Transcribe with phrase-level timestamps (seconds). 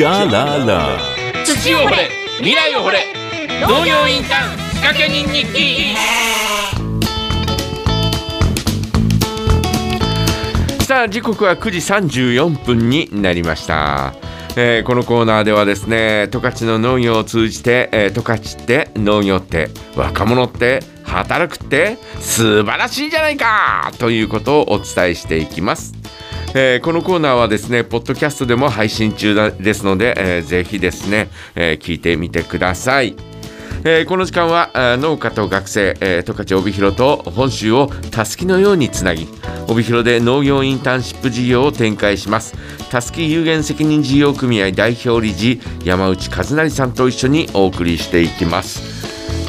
[0.00, 0.98] じゃらら。
[1.44, 2.08] 土を掘れ。
[2.38, 3.04] 未来を掘れ。
[3.60, 5.94] 農業インターン仕掛け人日記。
[10.86, 14.14] さあ時刻は9時34分になりました、
[14.56, 25.92] えーこのコーナーではですね十勝の農業を通じてえー十勝って農業って若者って働くって素晴らしいじゃないかということをお伝えしていきます
[26.52, 33.14] えーこのコーナーはですね、ポッドキャストでも配信中ですので、えーぜひですね、えー聞いてみてください。
[33.84, 39.28] えーこの時間は農家と学生、えー十勝帯広と本州をたすきのようにつなぎ
[39.68, 42.54] 帯広で農業インターンシップ事業を展開します
[42.90, 48.99] たすき有限責任事業組合代表理事山内和成さんと一緒にお送りしていきます。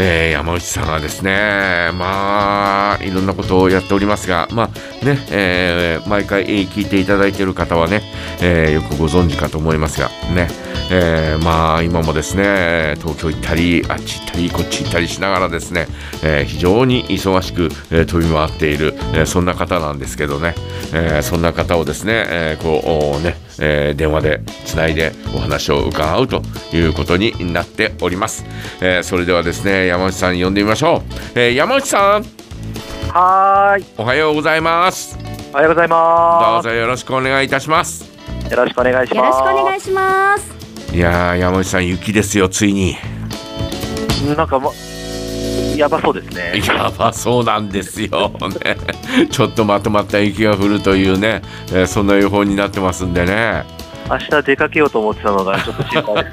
[0.00, 8.02] えー山内さんはですね、まあ、いろんなことをやっておりますが、まあね、えー毎回聞いていただいている方はね、
[8.40, 10.48] えーよくご存知かと思いますが、ね、
[10.90, 15.86] えーまあ、今もですね、東京行ったり、あっち行ったり、こっち行ったりしながらですね、
[16.22, 20.54] えー非常に忙しく、えー飛び回っている、えーそんな方なんですけどね、
[20.94, 28.44] えーそんな方をですね、えーこう、おね、えー電話でつないでお話を伺うということになっております。
[28.80, 31.02] えーそれではですね、山内さん呼んでみましょ
[31.34, 31.38] う。
[31.38, 32.24] えー山内さん、
[33.12, 33.84] はーい。
[33.98, 35.18] おはようございます。
[35.52, 38.04] おはようございどまうぞよろしくお願いいたします。
[38.04, 38.50] す。
[38.50, 39.38] よろしくお願いしよろます。
[39.38, 40.57] しくお願いします。
[40.92, 42.96] いやー、山内さん、雪ですよ、ついに。
[44.36, 44.72] なんかも
[45.76, 46.60] やばそうですね。
[46.66, 48.32] やばそうなんですよ、
[48.64, 48.76] ね。
[49.30, 53.64] ちょっとまとまった雪が降るというね、えーそんな予報になってますんでね。
[54.10, 56.30] 明日出かけようと思ってたのがちょっと心配で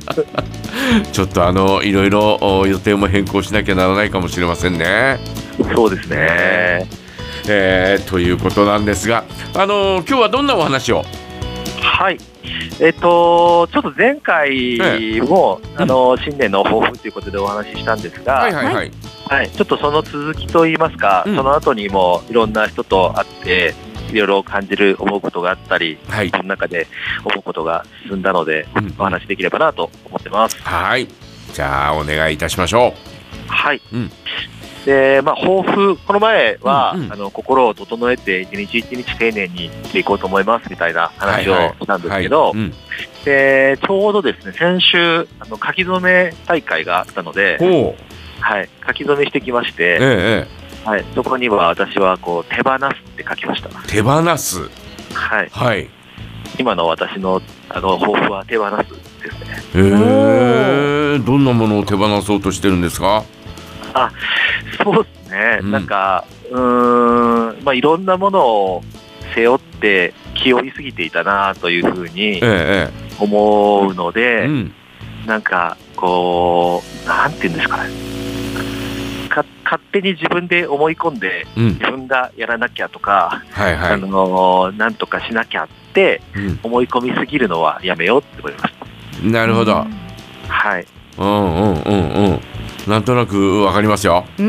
[0.00, 1.10] す。
[1.12, 5.18] ちょっとあの、いろいろお予定も変更しなきゃならないかもしれませんね。
[5.74, 6.86] そうですね。
[7.48, 9.24] えーということなんですが、
[9.54, 11.04] あの今日はどんなお話を？
[11.94, 12.18] はい。
[12.80, 14.78] えっと、ちょっと前回
[15.22, 18.92] も、えあの、新年の抱負ということでお話ししたんですが、はいはいはい。
[19.28, 23.74] はい、ちょっとその続きといいますか、うんその後にもいろんな人と会って、
[24.10, 26.30] いろいろ感じる、思うことがあったり、はい。
[26.30, 26.88] その中で
[27.24, 30.60] 思うことが進んだので、うんお話しできればなと思ってます。
[30.62, 31.06] はい。
[31.52, 32.92] じゃあ、お願いいたしましょ
[33.46, 33.80] はい。
[33.92, 34.10] うん
[34.84, 41.20] で、まあ、抱負、この前は、うんうんあの、心を整えて、一日一日丁寧にしていこうと思います、みたいなう。
[41.20, 42.54] 話をしたんですけはど
[43.24, 47.58] で、ちょうどですね、先週、あの、書き初め大会があったので。
[48.40, 53.70] はい、書き初めしてきましええて、えはい、そこには私は、こう、手放すって書きました。
[53.70, 53.72] え。
[53.88, 54.68] 手放す。
[55.14, 55.48] はい。
[55.50, 55.88] はい。
[56.58, 57.40] 今の私の、
[57.70, 58.74] あの、抱負は手放す
[59.22, 59.62] ですね。
[59.76, 63.24] えー、どんなものを手放そうとしてるんですか？
[64.82, 68.82] そうですね、うんなんか、うーん、まあ、いろんなものを
[69.34, 74.40] 背負って気負いすぎていたなというふうにええ思うのええ。
[74.40, 74.74] で、うん。
[75.26, 77.90] なんか、こう、なんていうんですかね。
[79.30, 81.64] か勝手に自分で思い込んで、うん。
[81.74, 84.00] 自分がやらなきゃとか、あはいはい。
[84.00, 89.26] のなんとかしなきゃってうん思い込みすぎるのはやめようって思います。
[89.26, 89.86] なるほど。
[90.48, 90.86] はい。
[91.18, 92.40] うんうんうんうん。
[92.88, 94.24] なんとなくわかりますよ。
[94.36, 94.42] こ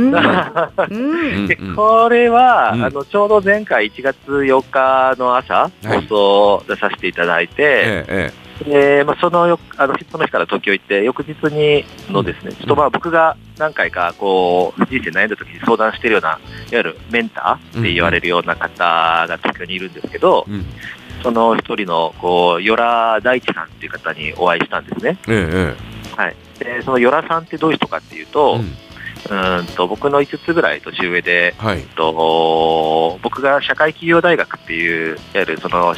[2.09, 2.83] れは、うん。
[2.83, 5.87] あのちょうど前回1月4日の朝、い。
[5.87, 16.39] 放送出させていただいて、えええでまあ、そのよあのその日から東京行って、翌日にのですね、ちょっとまあ僕が何回かこう人生悩んだ時に相談しているような、いわ
[16.71, 18.83] ゆるメンターって言われるような方
[19.27, 20.51] が東京にいるんですけど、え。
[20.51, 20.65] うん。
[21.21, 25.17] その一人のこう与良大地さんっていう方にお会いしたんですね。
[25.27, 25.75] え
[26.15, 26.15] え。
[26.15, 28.31] はい、でその与良さんってどういう人かっていうええ。
[28.31, 28.59] と、
[29.29, 29.65] うん。
[29.75, 31.81] と僕の5つぐらい年上で、はい。
[31.95, 35.95] と僕が社会企業大学っていう、いわゆるその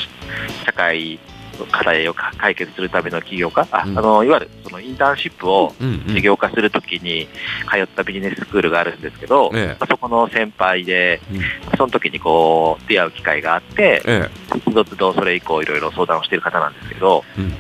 [0.65, 1.19] 社会の
[1.65, 5.73] 課題をか解決するための起業家、あうんあのいわゆるそのインターンシップを。
[6.07, 7.27] 事業化するときに
[7.71, 11.41] 通ったビジネススクールがあるんですけど、ええまあそこの先輩で、うん
[11.77, 14.29] その時にこう出会う機会があって、え
[14.63, 17.53] つどつどそれ以降いろいろ相談をしている方なんですけど、うん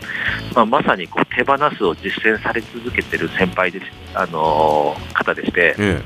[0.55, 6.01] まあ、まさにこう手放すを実践され続けてる先輩です、あのー方でしてえ。、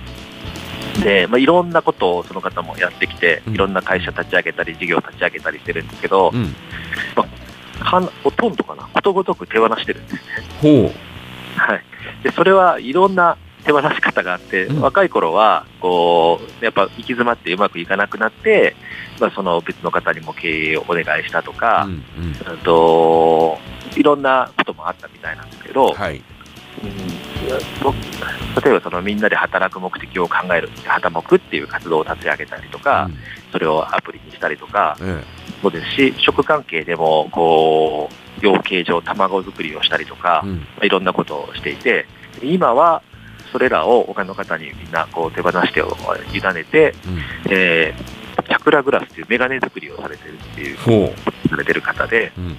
[1.00, 6.38] えで、まあ、いろんなことをその方もやってきて、うんいろんな会社立ち上げたり、事業立ち上げたりしてるんですけどえ。
[6.38, 6.44] う、ん。
[7.16, 7.30] はん
[7.82, 10.22] ほとんどかな、ことごとく手放してるんですね。
[10.62, 10.92] ほ
[11.58, 11.84] はい。
[12.24, 18.76] で、それはいろんな手放し方があって、うん若い頃は、こう、やっぱ行き詰まってうまくいかなくなって、
[19.20, 21.54] まあ、その別の方にも経営をお願いしたとう。
[21.54, 22.54] か、うんうん。
[22.54, 23.60] うんと
[23.96, 26.18] いろんなこともあったみたいなんですけど、はい。
[26.18, 26.24] うん
[27.84, 27.96] 僕
[28.64, 33.10] 例えばそのみんなで働く目的を考える、働くっていう活動を立ち上げたりとか、
[33.52, 35.24] それをアプリにしたりとか、うんえ
[35.62, 38.10] そうですし、職関係でも、こ
[38.42, 40.58] う、養鶏場、卵作りをしたりとか、うん。
[40.58, 42.06] まあいろんなことをしていて、
[42.42, 43.02] 今は
[43.52, 45.96] それらを他の方にみんなこう手放してを
[46.34, 47.52] 委ねて、うん。
[47.52, 51.14] えーチャクラグラスというメガネ作りをされてるっていう、ほ
[51.50, 52.58] されてる方で、う、うん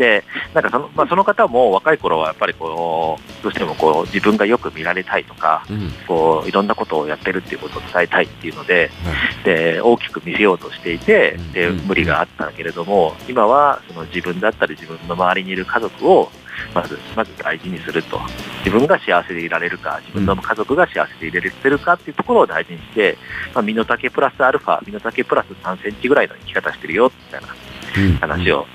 [0.00, 0.24] で、
[0.54, 5.90] なんかその、まあ、その方も若い頃はやっぱりこう、どうしてもこう、自分がよく見られたいとか、うん。
[6.08, 9.12] こう、いろんなことをやってるっていうことを伝えたいっていうので、は
[9.42, 9.44] い。
[9.44, 11.76] で、大きく見せようとしていてうん、で、うん。
[11.86, 16.32] 無理があったけれども、今はその自分だったり自分の周りにいる家族を、
[16.74, 18.18] まず、まず大事にすると。
[18.64, 23.18] 自分が幸せでいられるか、自分の家族が幸せでいられてるかっていうところを大事にして、
[23.54, 27.48] まあ、身の丈プラスアルファ、身の丈プラス3センチぐらいの生き方してるよ、みたいな
[27.96, 28.16] うん。
[28.16, 28.66] 話を、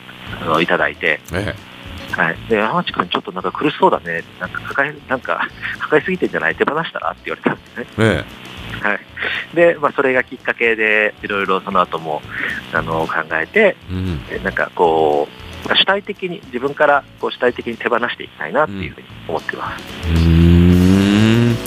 [0.41, 1.55] あのいただいて、え
[2.11, 2.37] はい。
[2.49, 4.23] で、山内君ちょっとなんか苦しそうだね。
[4.39, 5.47] なんか抱え、なんか
[5.79, 6.55] 抱えすぎてんじゃない？
[6.55, 7.11] 手放したら？
[7.11, 7.85] って言われたんですね。
[7.99, 8.23] え
[8.83, 8.99] えはい。
[9.55, 12.21] で、まあそれがきっかけで、いろいろその後も、
[12.73, 15.27] あの、考えて、えうんえなんかこ
[15.67, 19.83] う、主体的に、自分からこう主体的に手放していきたいなっていうふうに思ってます。
[20.09, 20.19] うー
[21.51, 21.57] ん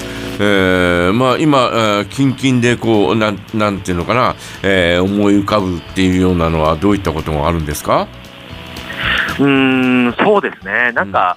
[0.41, 8.07] えーまあ、今、えー、近々でこうなんなんていうのかな、えー思い浮かぶっていうようなのはどういったことがあるんですか？
[9.39, 10.93] うーん、そうですね。
[10.93, 11.37] なんか、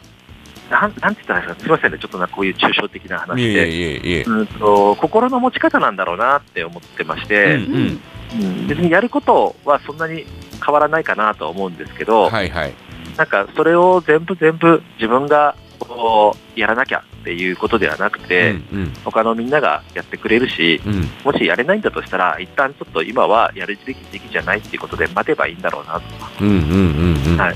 [0.70, 2.00] なん、なんて言ったらいいですか、すみませんね。
[2.00, 4.24] ちょっとなこういう抽象的ない話で。
[4.24, 8.02] うんと心の持ち方なんだろうなって思ってまして、うんうん。
[8.42, 8.68] うん。
[8.68, 10.26] 別にやることはそんなに
[10.66, 12.74] 変わらないかなとは思うんですけど、はいはい。
[13.18, 21.10] なんかそれを全部全部自分がこうやらなきゃっていうことではなくて、うん他のみんながやってくれるし、うんうん。
[21.26, 26.02] もしやれないんだとしたら、一旦ちょっと今はやるべき時期じゃないっていうことで待てばいいんだろうなと。
[26.40, 27.38] うんうんうんうん。
[27.38, 27.56] はい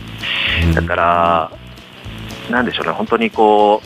[0.73, 1.51] だから、
[2.49, 3.81] なんでしょうね、本当にこ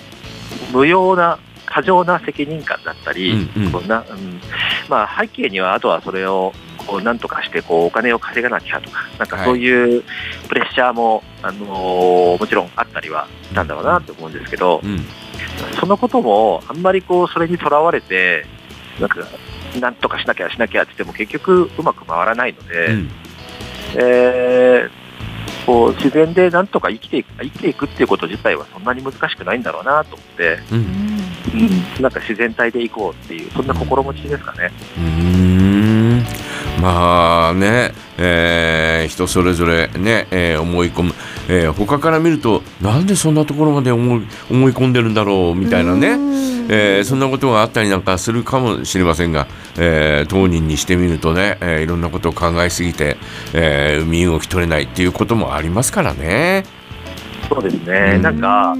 [0.73, 3.71] う、無用な、過剰な責任感だったり、うんうん。
[3.71, 4.41] こんなうん。
[4.87, 6.53] まあ、背景には、あとはそれを
[6.89, 10.03] こうなんとかしてこうお金を稼がなきゃとか、なんかそういう
[10.47, 15.05] プレッシャーも、あのーもちろんあったりはしたんだろうなと思うんですけど、うん。
[15.79, 18.45] そのこともあんまりこうそれにとらわれて、
[18.99, 19.19] なんか、
[19.79, 23.11] なんとかしなきゃしなきゃって言っても結局うまく回らないので、うん。
[23.95, 24.98] えー
[25.69, 32.01] こう自然でなんとか生きていく生きていくっていうこと自体はそんなに難しくないんだろうなと思って、うん。
[32.01, 34.71] なんか自然体でいこうっていう、そんな心持ちですかね。
[34.97, 41.13] うまあね、えー人それぞれね、えー思い込む、
[41.49, 46.09] えー他から見るとなんでそんなところまで思い思い込んでるんだろうみたいなね、
[46.69, 49.47] えーそんなことがあったりなんかするかもしれませんが、
[49.77, 53.17] えー当人にしてみるとね、えーいろんなことを考えすぎて、
[53.53, 56.65] えー身動き取れないっていうこともありますからね。
[57.49, 58.21] そうですね、うん。
[58.21, 58.75] なんか、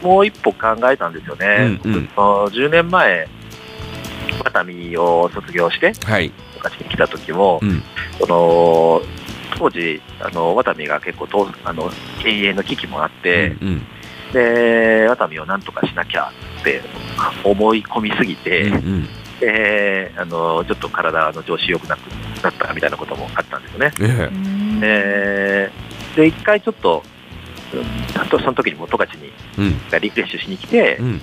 [0.00, 1.80] もう一歩考えたんですよね。
[1.84, 2.08] うんうん。
[2.14, 3.28] その10年前、
[4.44, 7.82] ワタミを卒業して、はい、十勝に来た時も、うん。
[8.20, 9.02] その
[9.56, 11.90] 当時、あのワタミが結構とあの
[12.22, 13.86] 経営の危機もあって、うん
[14.32, 16.82] でワタミをなんとかしなきゃって
[17.44, 19.08] 思い込みすぎて、うんうん。
[19.40, 22.00] であのちょっと体の調子良くなく
[22.42, 23.92] なったみたいなこともあったんですよね。
[24.82, 25.70] え
[26.16, 27.02] でで一回ちょっと、
[28.30, 29.62] その時にも十勝にえう
[29.98, 30.00] ん。
[30.00, 31.20] リフレッシュしに来て、うん。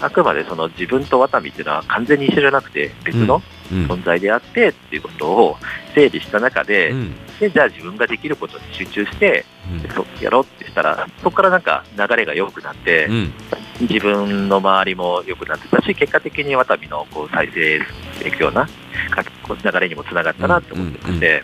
[0.00, 3.86] あくまでその自分とワタミっていうのは完全に一緒じゃなくて別のうん。
[3.86, 5.56] 存在であってっていうことを
[5.94, 10.22] 整理した中で,、うんでじゃあ自分ができることに集中してうん。
[10.22, 13.32] やろうってしたらそこからなんか流れが良くなって、うん。
[13.80, 17.84] 自分の周りも良くなってたし結果的にワタミのこう再生し
[18.22, 18.66] ていくような
[19.10, 21.42] かこう流れにもつながったなって思ってまして、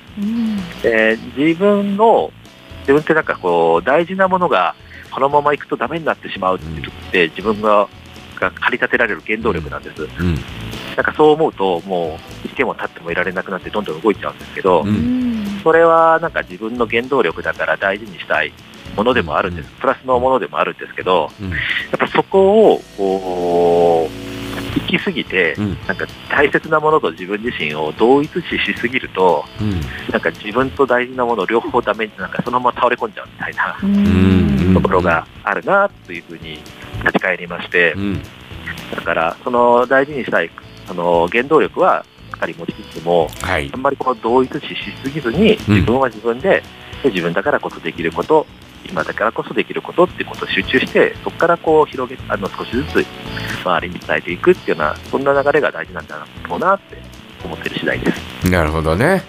[0.82, 2.30] で自分の
[2.80, 4.75] 自分ってなんかこう大事なものが
[5.11, 6.61] このままいくとダメになってしまうっ
[7.11, 7.88] て自分が
[8.37, 10.02] が駆り立てられる原動力なんです。
[10.02, 10.35] うん。
[10.94, 15.36] なんかそう思うと、もう、いても立ってもいられなくなって、どんどん動いちゃうんですけど、うん
[15.66, 18.52] それはなんか自分の原動力だから大事にしたい
[18.96, 21.50] ものでもあるんです、プラスのものでもあるんですけど、うん。
[21.50, 25.76] やっぱそこを、こう、行き過ぎて、うん。
[25.88, 29.80] なんか大切なものと自分自身を同一視しすぎると、うん。
[30.12, 34.73] なんか自分と大事なもの両方ダメになんかそのまま倒れ込んじゃうみたいなうん。
[34.73, 36.61] ところがあるなというふうに
[37.00, 38.23] 立ち返りまして、うん。
[38.94, 40.50] だからその大事にしたい
[40.87, 46.62] その原動力はしっかり持ちつつも、はいあんまりこう同一視しすぎずに、うん自分は自分で、
[47.02, 48.47] で自分だからこそできること、
[48.88, 53.07] 今だからこそできることっていうことを集中して、そこからこう広げあの少しずつ
[53.64, 56.97] 周りに伝えていくっていうような、そんな流れが大事なんだろうなって
[57.45, 58.50] 思ってる次第です。
[58.50, 59.23] なるほどね。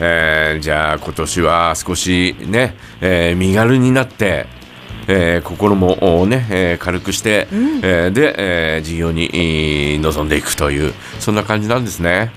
[0.00, 4.46] えーじゃあ今年は少しね、えー身軽になって、
[5.08, 8.34] えー心もね、えー軽くして、えーで、
[8.76, 12.30] えー事業にえー臨んでいくというそんな感じなんですね。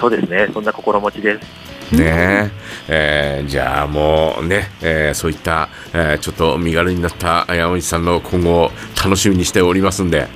[0.00, 1.72] そうですね、そんな心持ちです。
[1.92, 2.50] ね
[2.88, 10.26] えーじゃあもうね、えーそういった、えーちょっと身軽になった山口さんの今後楽しみにしておりますんで、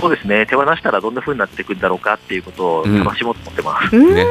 [0.00, 3.96] そうですね、手放したらどんな風になっていくんだろうかっていうことをうん楽しもうと思ってます。
[3.96, 4.26] うんね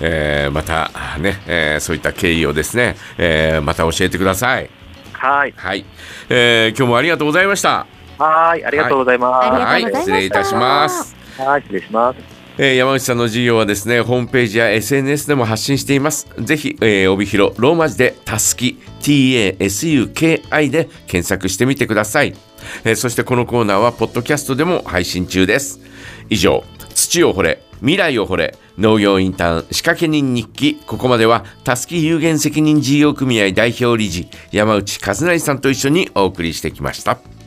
[0.00, 4.68] えーまたね、えーそういった経緯をですね、えーまた教えてください。
[5.12, 5.54] はい。
[5.56, 5.84] はい、
[6.28, 7.86] えー今日もありがとうございました。
[8.18, 9.48] はい、ありがとうございます。
[9.48, 11.14] はい失礼いたします。
[11.38, 12.39] はい、失礼します。
[12.62, 16.28] えー山内さんの事業はですね、ホームページや SNS でも発信しています。
[16.38, 22.34] ぜひ、えー帯広ローマ字でたすき TASUKI で検索してみてください。
[22.84, 25.80] えーそしてこのコーナーはポッドキャストでも配信中です。
[26.28, 26.62] 以上、
[26.94, 30.74] 土を掘れ、未来を掘れ、農業インターン仕掛け人日記。
[30.86, 37.20] ここまではたすき有限責任事業組合代表理事山内和成さんと一緒にお送りしてきました。